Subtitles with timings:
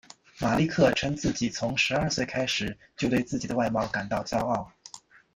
[0.39, 4.73] 马利克称自己从十二岁开始就对自己的外貌感到骄傲。